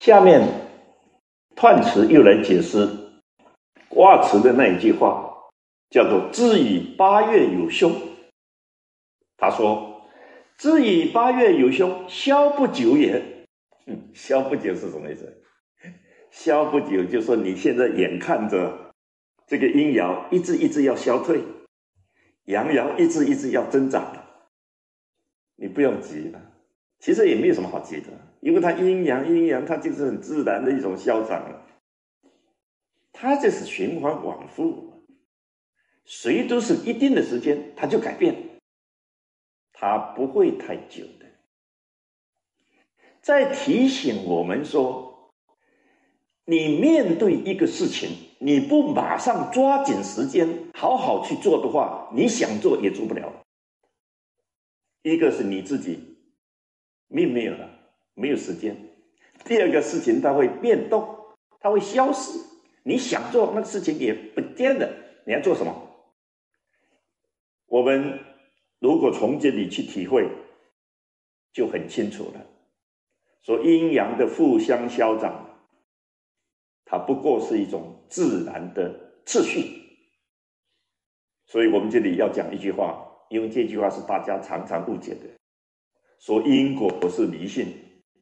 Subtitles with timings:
[0.00, 0.40] 下面
[1.54, 2.88] 彖辞又来解释
[3.90, 5.30] 卦辞的那一句话，
[5.90, 7.92] 叫做“知以八月有凶”。
[9.36, 10.08] 他说
[10.56, 13.46] ：“知以八月有凶，消不久也。
[13.84, 15.42] ”嗯，消不久是什么意思？
[16.32, 18.94] 消不久就说你现在眼看着
[19.46, 21.42] 这个阴爻一直一直要消退，
[22.46, 24.10] 阳爻一直一直要增长，
[25.56, 26.40] 你不用急了。
[27.00, 28.08] 其实也没有什么好急的，
[28.40, 31.66] 因为它阴阳阴阳，它就是很自然的一种消长了。
[33.12, 35.04] 它这是循环往复，
[36.04, 38.60] 谁都是一定的时间，它就改变，
[39.72, 41.26] 它不会太久的。
[43.20, 45.32] 在提醒我们说，
[46.46, 53.44] 你面对一个事情，你不马上抓紧时间好好去做的话，你想做也做不了。
[55.02, 56.16] 一个是你自己。
[57.12, 57.69] 命没有了，
[58.14, 58.76] 没有时间。
[59.44, 61.16] 第二个事情它会变动，
[61.60, 62.38] 它会消失。
[62.82, 64.88] 你想做那个事情也不见了。
[65.26, 65.74] 你要做什么？
[67.66, 68.18] 我们
[68.78, 70.28] 如果从这里去体会，
[71.52, 72.46] 就很清楚了。
[73.42, 75.60] 说阴阳的互相消长，
[76.84, 79.80] 它不过是一种自然的秩序。
[81.46, 85.26] 所以我们这里要讲一句话，因为这句话是大家常常误解的。
[86.18, 87.74] 说因果不是迷信，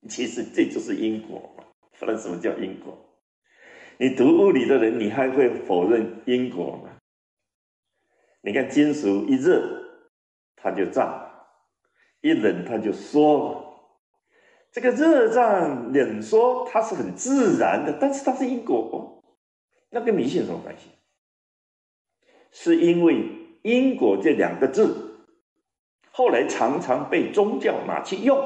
[0.09, 1.65] 其实这就是因果嘛。
[1.99, 2.97] 不然什么叫因果？
[3.99, 6.91] 你读物理的人，你还会否认因果吗？
[8.43, 9.83] 你看金属一热，
[10.55, 11.09] 它就胀；
[12.21, 13.65] 一冷，它就缩。
[14.71, 19.25] 这个热胀冷缩，它是很自然的，但是它是因果，
[19.91, 20.91] 那跟迷信什么关系？
[22.53, 23.29] 是因为
[23.63, 25.27] 因果这两个字。
[26.13, 28.37] 后来常常被宗教拿去用，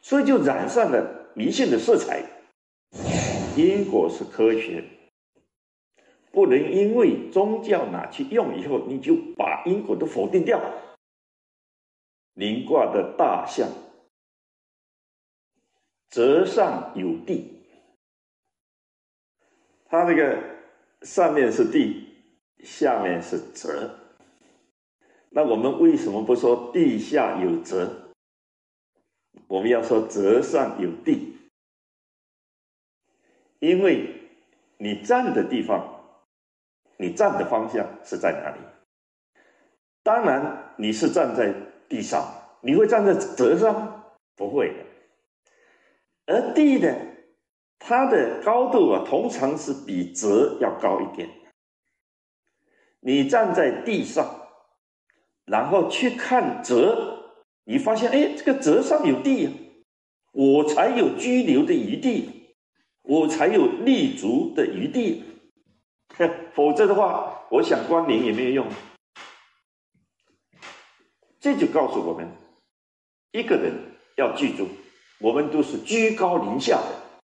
[0.00, 2.24] 所以就染上了迷信的色彩。
[3.56, 4.84] 因果是科学，
[6.30, 10.60] 不能因为宗教拿去用以后，你就把因果都否定掉。
[12.34, 13.68] 临卦的大象，
[16.08, 17.64] 泽上有地，
[19.86, 20.38] 它那个
[21.02, 22.06] 上面是地，
[22.62, 23.90] 下面是泽。
[25.30, 28.07] 那我们为什么不说地下有泽？
[29.46, 31.38] 我们要说折上有地，
[33.60, 34.28] 因为
[34.78, 36.04] 你站的地方，
[36.96, 38.60] 你站的方向是在哪里？
[40.02, 41.54] 当然你是站在
[41.88, 42.24] 地上，
[42.60, 44.16] 你会站在折上？
[44.34, 44.84] 不会的。
[46.26, 46.94] 而地呢，
[47.78, 51.28] 它的高度啊，通常是比折要高一点。
[53.00, 54.34] 你站在地上。
[55.50, 57.17] 然后去看折，
[57.70, 59.50] 你发现哎，这个泽上有地呀，
[60.32, 62.54] 我才有居留的余地，
[63.02, 65.22] 我才有立足的余地，
[66.56, 68.66] 否则的话，我想光临也没有用。
[71.40, 72.26] 这就告诉我们，
[73.32, 73.74] 一个人
[74.16, 74.66] 要记住，
[75.20, 77.20] 我们都是居高临下的，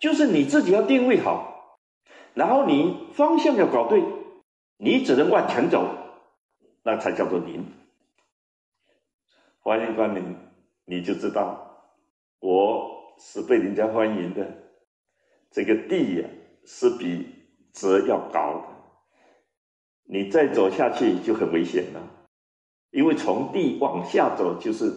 [0.00, 1.78] 就是你自己要定位好，
[2.34, 4.02] 然后你方向要搞对，
[4.76, 5.88] 你只能往前走。
[6.82, 7.64] 那才叫做灵。
[9.60, 10.36] 欢迎光临，
[10.84, 11.92] 你就知道
[12.40, 14.46] 我是被人家欢迎的。
[15.50, 16.28] 这个地呀，
[16.64, 17.26] 是比
[17.72, 18.68] 泽要高的，
[20.04, 22.28] 你再走下去就很危险了，
[22.90, 24.92] 因为从地往下走就是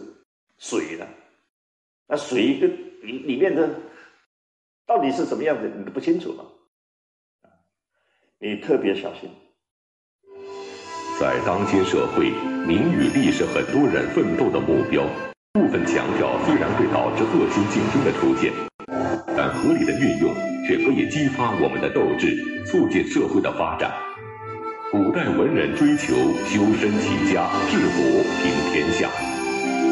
[0.58, 1.08] 水了。
[2.06, 2.70] 那水跟
[3.02, 3.68] 里里面的
[4.86, 6.44] 到底是什么样子，你都不清楚了，
[8.38, 9.28] 你特别小心。
[11.22, 12.32] 在当今社会，
[12.66, 15.04] 名与利是很多人奋斗的目标。
[15.52, 18.52] 部分强调虽然会导致恶性竞争的出现，
[19.36, 20.34] 但合理的运用
[20.66, 23.92] 却可以激发我们的斗志，促进社会的发展。
[24.90, 26.12] 古代文人追求
[26.42, 28.02] 修身齐家治国
[28.42, 29.08] 平天下，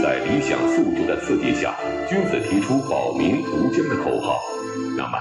[0.03, 1.77] 在理想诉求的刺激下，
[2.09, 4.41] 君子提出保民无疆的口号。
[4.97, 5.17] 那么，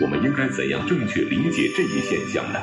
[0.00, 2.58] 我们应该怎样正确理解这一现象呢？